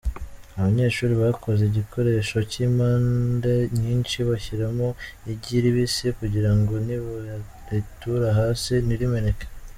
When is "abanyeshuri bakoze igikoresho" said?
0.57-2.37